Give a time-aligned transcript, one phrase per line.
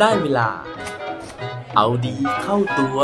[0.00, 0.48] ได้เวลา
[1.76, 2.98] เอาดีเข้าตัว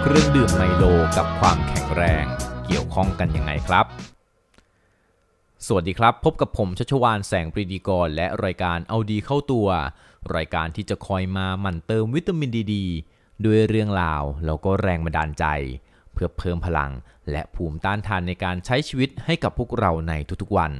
[0.00, 0.84] เครื่องดื่มไมโล
[1.16, 2.24] กับความแข็งแรง
[2.66, 3.86] เกี่ยวข้องกันยังไงครับ
[5.66, 9.68] สวัสดีครับ พบกับผมชัชวานแสงปรีดีกร และรายการเอาดีเข้าตัว
[10.36, 12.74] รายการที่จะคอยมาหมั่นเติมวิตามินดีด
[13.44, 15.44] ด้วยเรื่องราวแล้วก็แรงบันดาลใจ
[16.12, 16.90] เพื่อเพิ่มพลัง
[17.30, 20.72] และภูมิต้านทานในการใช้ชีวิตให้กับพวกเราในทุกๆวัน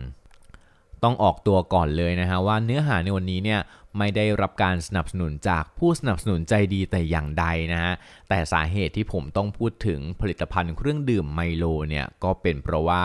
[1.02, 3.60] ต้องออกตัวก่อนเลยนะฮะว่าเนื้อหาในวันนี้เนี่ย
[3.99, 7.93] ไม่ได้รับการสนับสนุนจากผู้สนับสนุนใจดีแต่อย่างใดนะฮะ
[8.29, 13.02] แต่สาเหตุที่ผมต้องพูดถึงผลิตภัณฑ์เครื่องดื่มไมโลเนี่ยก็เป็นเพราะว่า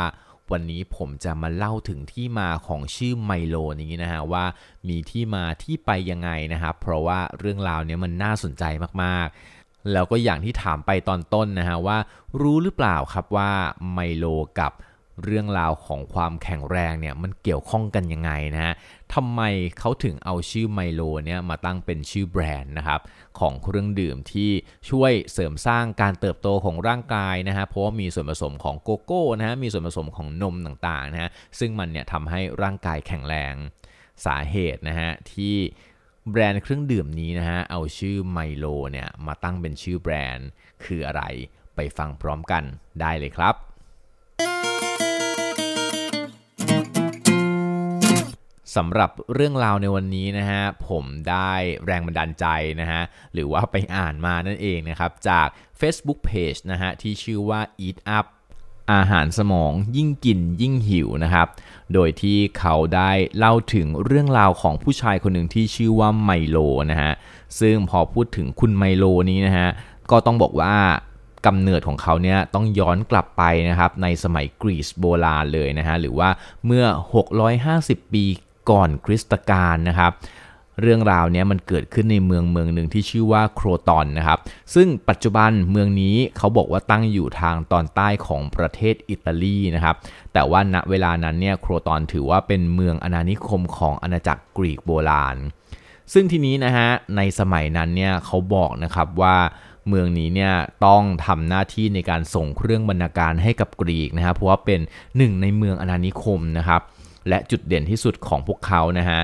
[0.52, 4.46] วันนี้ผมจะมาเล่าถึงที่มาของชื่อไมโลนี้นะฮะว่า
[4.90, 8.63] มีที่มาที่ไปยังไงนะครับเพราะว่าเรื่องราวเนี้ยมันน่าสนใจ
[9.04, 11.98] มากๆ แล้วก็อย่างที่ถามไปตอนต้นนะฮะว่า
[12.41, 13.52] รู้หรือเปล่าครับว่า
[13.93, 14.26] ไมโล
[14.60, 14.71] กับ
[15.24, 18.74] เรื่องราวของความแข็งแรงเนี่ยมันเกี่ยวข้องกันยังไงนะฮะ
[19.13, 19.41] ทำไม
[19.80, 23.02] เขาถึงเอาชื่อไมโลเนี่ยมาตั้งเป็นชื่อแบรนด์นะครับ
[23.40, 24.52] ของเครื่องดื่มที่
[24.90, 33.54] ช่วยเสริมสร้างการเติบโตของร่างกายนะฮะเพราะว่ามีส่วนผสมของโกโก้นะฮะมีส่วนผสมของนมต่างๆนะฮะซึ่งมันเนี่ยทำให้ร่างกายแข็งแรง
[34.26, 35.55] สาเหตุนะฮะที่
[36.32, 40.48] แบรนด์เครื่องดื่มนี้นะฮะเอาชื่อไมโลเนี่ยมาตั้งเป็นชื่อแบรนด์
[40.86, 41.24] คืออะไร
[41.76, 42.63] ไปฟังพร้อมกัน
[43.02, 43.55] ได้เลยครับ
[48.76, 51.54] สำหรับเรื่องราวในวันนี้นะฮะผมได้
[51.85, 52.45] แรงบันดาลใจ
[52.81, 53.01] นะฮะ
[53.34, 55.48] หรือว่าไปอ่านมานั่นเองนะครับ จาก
[55.79, 58.26] Facebook Page นะฮะที่ชื่อว่า Eat Up
[58.93, 61.48] อาหารสมองยิ่งกินยิ่งหิวนะครับ
[61.93, 66.57] โดยที่เขาได้เล่าถึงเรื่องราวของผู้ชายคนหนึ่งที่ชื่อว่าไมโล
[66.91, 67.12] นะฮะ
[67.59, 69.68] ซึ่งพอพูดถึงคุณไมโลนี้นะฮะ
[70.12, 70.75] ก็ต้องบอกว่า
[71.46, 76.30] กำเนิดของเขาเนี่ยต้องย้อนกลับไปนะครับในสมัยกรีซโบราณเลยนะฮะหรือว่า
[76.66, 76.85] เมื่อ
[77.50, 78.25] 650 ปี
[78.70, 80.14] ก่อนคริสตกาลนะครับ
[80.81, 84.40] เรื่องราวนี้มันเกิดขึ้นในเมืองเมืองหนึ่งที่ชื่อว่าโครตอนนะครับ
[84.76, 89.96] ซึ่งปัจจุบันเมืองนี้เขาบอกว่าตั้งอยู่ทางตอนใต้ของประเทศอิตาลีนะครับ
[90.34, 95.38] แต่ว่าณเวลานั้นเนี่ยโครตอนถือว่าเป็นเมืองอาณานิคมของอาณาจักรกรีกโบราณ
[96.14, 99.36] ซึ่งทีนี้นะฮะในสมัยนั้นเนี่ยเขาบอกนะครับว่า
[99.88, 100.53] เมืองนี้เนี่ย
[100.86, 104.80] ต้องทำหน้าที่ในการส่งเครื่องบรรณาการให้กับกรีกนะครับเพราะว่าเป็น
[105.18, 106.82] หนึ่งในเมืองอาณานิคมนะครับ
[107.30, 109.22] และจุดเด่นที่สุดของพวกเขานะฮะ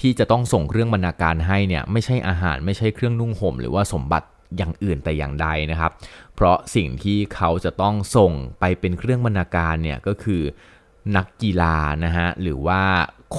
[0.00, 5.92] ที่จะต้องส่งเครื่องบรรณาการให้เนี่ยไม่ใช่อาหารไม่ใช่เครื่องนุ่งห่ม หรือว่าสมบัติอย่างอื่นแต่อย่างใดนะครับ
[6.34, 10.42] เพราะสิ่งที่เขาจะต้องส่งไปเป็นเครื่องบรรณาการเนี่ยก็คือ
[11.16, 12.80] นักกีฬานะฮะหรือว่า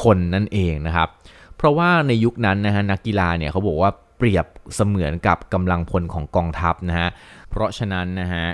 [0.01, 1.09] คนนั่นเองนะครับ
[1.57, 7.09] เพราะว่าในยุคนั้นนะฮะนักกีฬาเนี่ยเขาบอกว่าเปรียบเสมือนกับกำลังพลของกองทัพนะฮะ
[7.49, 8.45] เพราะฉะนั้นนะฮะ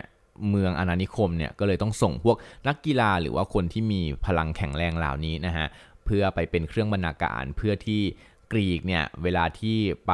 [0.50, 2.38] เมืองอาณานิคมเนี่ยก็เลยต้องส่งพวก
[2.68, 5.68] นักกีฬาหรือว่าคนที่มีพลังแข็งแรงเหล่านี้นะฮะ
[6.06, 8.02] เพื่อไปเป็นเครื่องบรรณาการเพื่อที่
[8.52, 10.14] กรีกเนี่ยเวลาที่ไป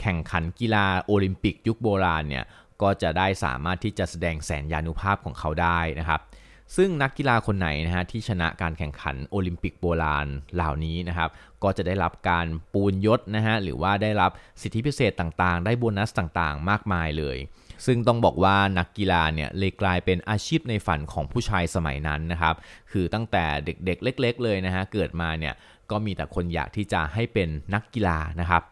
[0.00, 2.44] แข่งขันกีฬาโอลิมปิกยุคโบราณเนี่ย
[2.82, 6.20] ก็จะได้สามารถที่จะแสดงแสนยานุภาพของเขาได้นะครับ
[6.76, 11.30] ซึ่งนักกีฬาคนไหนนะฮะที่ชนะการแข่งขันโอลิมปิกโบราณเหล่านี้นะครับ
[11.62, 17.38] ก็จะได้รับการปูนยศนะฮะหรือว่าได้รับสิทธิพิเศษต่างๆ ได้โบนัสต่างๆ มากมายเลย
[17.86, 22.54] ซึ่งต้องบอกว่านักกีฬาเนี่ยเลยกลายเป็นอาชีพในฝันของผู้ชายสมัยนั้นนะครับ
[22.92, 25.54] คือตั้งแต่เด็กๆเล็ก ๆ เลยนะฮะเกิดมาเนี่ย
[25.90, 28.62] ก็มีแต่คนอยากที่จะให้เป็นนักกีฬานะครับ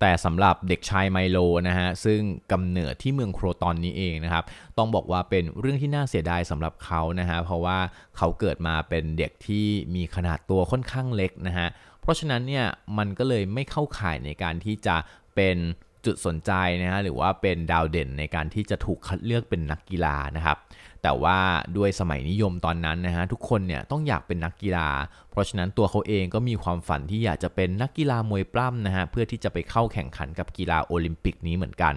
[0.00, 2.20] แต่สำหรับเด็กชายไมโลนะฮะซึ่ง
[2.52, 4.44] กำเนิดที่เมืองโครตอนนี้เองนะครับ
[4.78, 7.78] ต้องบอกว่าเป็นเรื่องที่น่าเสียดายสำหรับเขานะฮะเพราะว่า
[8.16, 11.68] เขาเกิดมาเป็นเด็กที่มีขนาดตัวค่อนข้างเล็กนะฮะ
[12.02, 12.66] เพราะฉะนั้นเนี่ย
[12.98, 14.96] มันก็เลยไม่เข้าข่ายในการที่จะ
[15.36, 15.56] เป็น
[16.06, 16.52] จุดสนใจ
[16.82, 20.58] นะฮะหรือว่าเป็นดาวเด่นในการที่จะถูกคัดเลือกเป็นนักกีฬานะครับ
[21.02, 21.38] แต่ว่า
[21.76, 24.88] ด้วยสมัยนิยมตอนนั้นนะฮะทุกคนเนี่ยต้องอยากเป็นนักกีฬา
[25.30, 31.94] เพราะฉะนั้นตัวเขาเองก็มีความฝันที่อยากจะเป็นนักกีฬามวยปล้ำนะฮะเพื่อที่จะไปเข้าแข่งขันกับกีฬาโอลิมปิกนี้เหมือนกัน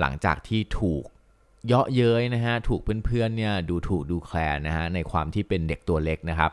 [0.00, 1.04] หลังจากที่ถูก
[1.66, 6.52] เยาะเย้ยนะฮะถูกเพื่อนๆเนี่ยดูถูกดูแคลนนะฮะในความที่เป็นเด็กตัวเล็กนะครับ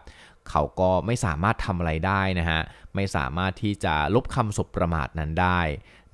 [0.49, 2.61] เขาก็ไม่สามารถทำอะไรได้นะฮะ
[2.95, 5.59] ไม่สามารถที่จะลบคำสบประมาทนั้นได้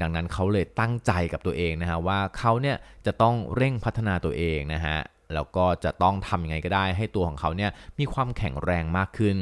[0.01, 4.98] ดังนั้นเขาเลยตั้งใจกับตัวเองนะฮะว่าเขาเนี่ยจะต้องเร่งพัฒนาตัวเองนะฮะ
[5.34, 9.38] แล้วก็จะต้องทำยังไงก็ได้ให้ตัวของเขาเนี่ยมีความแข็งแรงมากขึ้น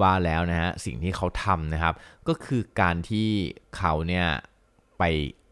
[0.00, 1.94] ว่าแล้วนะฮะสิ่งที่เขาทำนะครับ
[2.28, 3.28] ก็คือการที่
[3.76, 4.26] เขาเนี่ย
[4.98, 5.04] ไป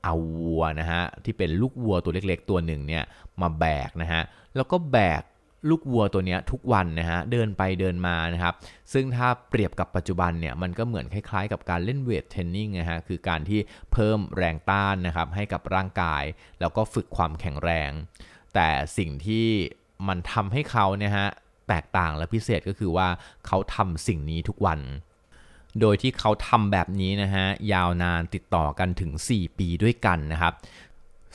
[0.05, 3.05] เอาวัวนะฮะที่เป็นลูกวัวตัวเล็กๆ ตัวหนึ่งเนี่ย
[3.43, 4.23] มาแบกนะฮะ
[4.57, 5.23] แล้วก็แบก
[5.69, 8.55] ลูกวัวตัวนี้ทุกวันนะฮะเดินไปเดินมานะครับ
[8.93, 13.61] ซึ่งถ้าเปรียบกับปัจจุบันเนี่ยมันก็เหมือนคล้ายๆ กับการเล่นเวทเทรนนิ่งนะฮะคือการที่
[13.93, 16.25] เพิ่มแรงต้านนะครับให้กับร่างกาย
[16.61, 17.91] แล้วก็ฝึกความแข็งแรง
[18.55, 18.69] แต่
[18.99, 19.47] สิ่งที่
[20.09, 21.29] มันทำให้เขาเนี่ยฮะ
[21.69, 23.09] แตกต่างและพิเศษก็คือว่า
[23.47, 24.81] เขาทำสิ่งนี้ทุกวัน
[25.81, 30.55] โดยที่เขาทำแบบนี้นะฮะยาวนานติดต่อกันถึง 4 ปีด้วยกันนะครับ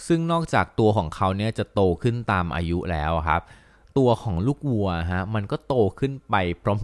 [0.07, 3.41] ซึ่งนอกจากตัวของเขาเนี่ยจะโตขึ้นตามอายุแล้วครับ
[3.97, 6.35] ตัวของลูกวัวฮะมันก็โตขึ้นไป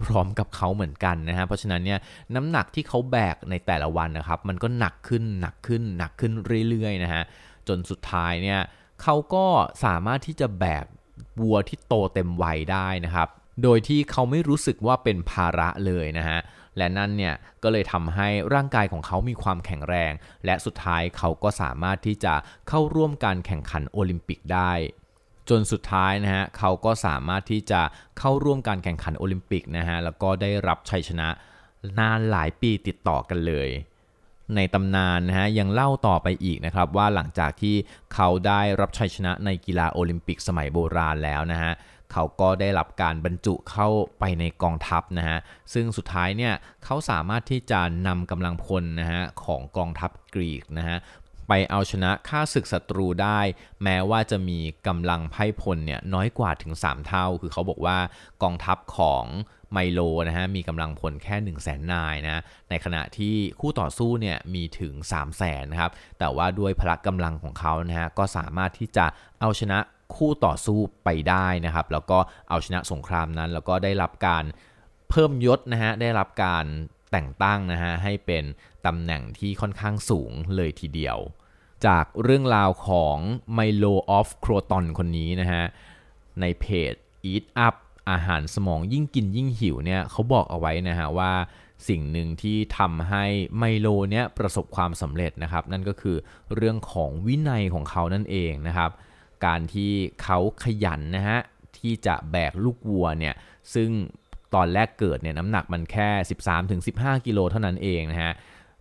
[0.04, 1.98] พร้อมๆกับเขาเหมือนกันนะฮะเพราะฉะนั้นเนี่ย
[2.34, 6.32] น้ำหนักที่เขาแบกในแต่ละวันนะครับ มันก็หนักขึ้นหนักขึ้นหนักขึ้น
[6.68, 7.22] เรื่อยๆนะฮะ
[7.68, 8.60] จนสุดท้ายเนี่ย
[9.02, 9.46] เขาก็
[9.84, 10.84] สามารถที่จะแบก
[11.42, 13.28] วัวที่โตเต็มวัยได้นะครับ
[13.62, 16.40] โดยที่เขาไม่รู้สึกว่าเป็นภาระเลยนะฮะ
[16.76, 20.12] และนั่นเนี่ยก็เลยทำให้ร่างกายของเขามีความแข็งแรง
[20.44, 22.34] และสุดท้ายเขาก็สามารถที่จะ
[22.68, 24.72] เข้าร่วมการแข่งขันโอลิมปิกได้
[25.50, 27.80] จนสุดท้ายนะฮะเขาก็สามารถที่จะ
[28.18, 31.28] เข้าร่วมการแข่งขันโอลิมปิกนะฮะแล้วก็ได้รับชัยชนะ
[31.98, 33.68] นานหลายปีติดต่อกันเลย
[34.56, 37.76] ในตำนานนะฮะยังเล่าต่อไปอีกนะครับว่าหลังจากที่
[38.14, 41.72] เขาได้รับชัยชนะในกีฬาโอลิมปิกสมัยโบราณแล้วนะฮะ
[42.12, 45.38] เขาก็ได้รับการบรรจุเข้าไปในกองทัพนะฮะ
[45.74, 46.54] ซึ่งสุดท้ายเนี่ย
[46.84, 50.98] เขาสามารถที่จะนำกำลังพลนะฮะของกองทัพกรีกนะฮะ
[51.48, 53.40] ไปเอาชนะค่าศึกศัตรูได้
[53.82, 57.98] แม้ว่าจะมีกำลังไพ่พลเนี่ยน้อยกว่าถึง 3 เท่า คือเขาบอกว่า
[58.42, 59.24] กองทัพของ
[59.72, 69.06] ไมโลนะฮะมีกำลังพลแค่ 1 0 0 0 0แสนนายนะในขณะที่คู่ต่อสู้เนี่ยมีถึง 3 0 0แสนนะครับแต่ว่าด้วยพละกำลังของเขานะฮะก็สามารถที่จะ
[69.40, 69.78] เอาชนะ
[70.16, 72.18] คู่ต่อสู้ไปได้นะครับ แล้วก็
[72.48, 74.44] เอาชนะสงครามนั้น แล้วก็ได้รับการ
[75.10, 76.64] เพิ่มยศนะฮะได้รับการ
[77.12, 78.44] แต่งตั้งนะฮะให้เป็น
[78.86, 81.18] ตำแหน่งที่ค่อนข้างสูงเลยทีเดียว
[81.86, 83.16] จากเรื่องราวของ
[83.54, 85.64] ไมโลออฟโครตอนคนนี้นะฮะ
[86.40, 86.94] ในเพจ
[87.32, 87.74] Eat Up
[88.10, 91.32] อาหารสมองยิ่งกินยิ่งหิวเนี่ยเขาบอกเอาไว้นะฮะว่า
[91.88, 93.24] สิ่งหนึ่งที่ทำให้
[93.58, 96.16] ไมโลเนี่ยประสบความสำเร็จนะครับ นั่นก็คือ
[96.54, 98.90] เรื่องของวินัยของเขานั่นเองนะครับ
[99.46, 101.38] การที่เขาขยันนะฮะ
[101.78, 103.34] ที่จะแบกลูกวัวเนี่ย
[103.74, 103.90] ซึ่ง
[104.54, 106.08] ตอนแรกเกิดเนี่ยน้ำหนักมันแค่
[106.68, 108.32] 13-15 กิโลเท่านั้นเองนะฮะ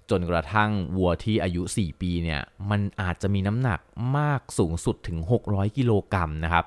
[0.10, 3.80] จนกระทั่งวัวที่อายุ 4 ปีเนี่ยมันอาจจะมีน้ำหนัก
[4.18, 5.18] มากสูงสุดถึง
[5.48, 6.66] 600 กิโลกรัมนะครับ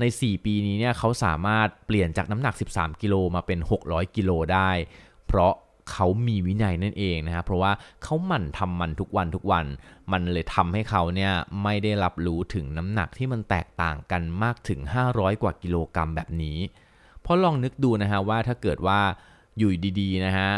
[0.00, 3.58] ใน 4 ปีนี้เนี่ยเขาสามารถเปลี่ยนจากน้ำหนัก 13 กิโลมาเป็น
[3.88, 4.70] 600 กิโลได้
[5.28, 5.52] เพราะ
[5.90, 7.72] เขามีวินัยนั่นเองนะครับเพราะว่า
[8.02, 9.66] เขาหมั่นทำมันทุกวันทุกวัน
[10.12, 11.32] มันเลยทำให้เขาเนี่ย
[11.62, 14.80] ไม่ได้รับรู้ถึงน้ำหนักที่มันแตกต่างกันมากถึง
[15.10, 16.58] 500 กว่ากิโลกรัมแบบนี้
[17.22, 19.00] เพราะลองนึกดูนะฮะว่าถ้าเกิดว่า
[19.58, 19.70] อยู่
[20.00, 20.50] ดีๆนะฮะ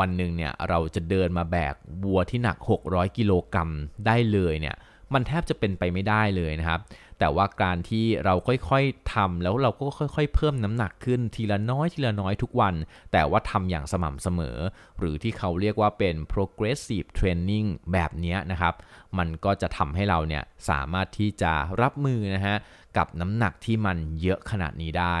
[0.00, 1.74] วันหนึ่งเนี่ยเราจะเดินมาแบก
[2.04, 3.70] วัวที่หนัก 600 กิโลกรัม
[4.06, 4.76] ได้เลยเนี่ย
[5.14, 6.80] มันแทบจะเป็นไปไม่ได้เลยนะครับ
[7.18, 12.74] แต่ว่าการที่เราค่อยๆทำแล้วเราก็ค่อยๆ เพิ่มน้ำหนักขึ้นทีละน้อยทีละน้อยทุกวัน
[13.12, 14.58] แต่ว่าทำอย่างสม่ำเสมอ
[14.98, 18.74] หรือที่เขาเรียกว่าเป็น progressive training แบบนี้นะครับ
[19.18, 21.52] มันก็จะทำให้เราเนี่ยสามารถที่จะ
[21.82, 22.56] รับมือนะฮะ
[22.96, 25.18] กับน้ำหนักที่มันเยอะขนาดนี้ได้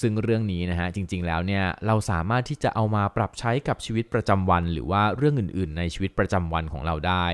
[0.00, 7.26] ซึ่งเรื่องนี้นะฮะจริงๆแล้วเนี่ยเราสามารถที่จะเอามาปรับใช้กับชีวิตประจำวัน หรือว่าเรื่องอื่นๆ ในชีวิตประจำวันของเราได้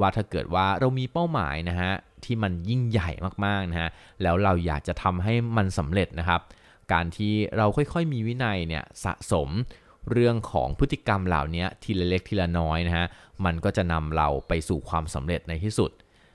[0.00, 1.92] ว่าถ้าเกิดว่าเรามีเป้าหมายนะฮะ
[2.24, 3.10] ที่มันยิ่งใหญ่
[3.44, 3.88] มากๆนะฮะ
[4.22, 6.40] แล้วเราอยากจะทำให้มันสำเร็จนะครับ
[6.92, 9.48] การที่เราค่อยๆมีวินัยเนี่ยสะสม
[10.10, 13.06] เรื่องของพฤติกรรมเหล่านี้ทีละเล็กทีละน้อยนะฮะ
[13.44, 15.90] มันก็จะนำเราไปสู่ความสำเร็จในที่สุด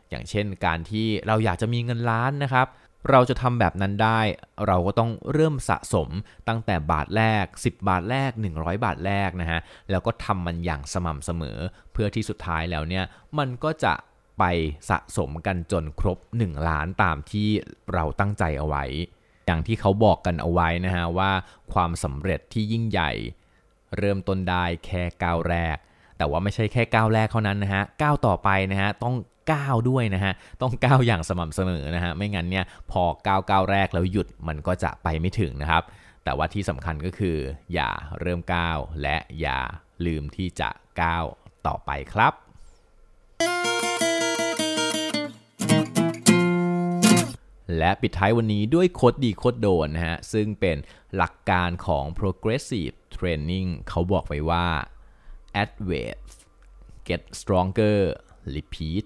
[0.10, 2.68] อย่างเช่นการที่เราอยากจะมีเงินล้านนะครับ
[3.10, 4.22] เราจะทำแบบนั้นได้
[4.68, 6.10] เราก็ต้องเริ่มสะสม
[6.48, 9.60] ตั้งแต่บาทแรก 10 บาทแรก 100 บาทแรกนะฮะ
[9.92, 11.58] แล้วก็ทำมันอย่างสม่ำเสมอ
[11.94, 13.04] เพื่อที่สุดท้ายแล้วเนี่ย
[13.38, 13.94] มันก็จะ
[14.40, 14.44] ไป
[14.90, 17.50] สะสมกันจนครบ 1 ล้านตามที่
[17.94, 18.86] เราตั้งใจเอาไว้
[19.46, 21.32] อย่างที่เขาบอกกันเอาไว้นะฮะว่า
[21.74, 23.12] ความสำเร็จที่ยิ่งใหญ่
[23.98, 25.78] เริ่มต้นได้แค่ก้าวแรก
[26.18, 29.16] แต่ว่าไม่ใช่แค่ก้าวแรกเท่านั้นนะฮะก้าวต่อไปนะฮะต้อง
[29.52, 35.84] ก้าวด้วยนะฮะ ต้องก้าวอย่างสม่ำเสมอนะฮะ ไม่งั้นเนี่ยพอก้าวก้าวแรกแล้วหยุดมันก็จะไปไม่ถึงนะครับ
[36.24, 37.38] แต่ว่าที่สำคัญก็คือ
[37.74, 37.90] อย่า
[38.20, 39.60] เริ่มก้าวและอย่า
[40.06, 40.70] ลืมที่จะ
[41.02, 41.26] ก้าว
[41.68, 42.34] ต่อไปครับ
[47.78, 50.78] และปิดท้ายวันนี้ด้วยโคดดีโคดโดนนะฮะ ซึ่งเป็น
[51.16, 54.68] หลักการของ progressive training เขาบอกไว้ว่า
[55.62, 56.20] add weight
[57.08, 57.98] get stronger
[58.56, 59.06] repeat